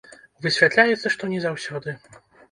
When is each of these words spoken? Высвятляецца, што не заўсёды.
Высвятляецца, 0.45 1.11
што 1.15 1.29
не 1.33 1.39
заўсёды. 1.43 1.95